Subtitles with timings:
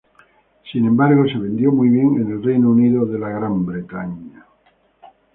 [0.71, 3.05] Sin embargo, se vendió muy bien en el Reino Unido.